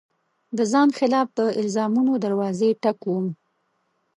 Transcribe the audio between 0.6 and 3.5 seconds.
ځان خلاف د الزامونو دروازې ټک وم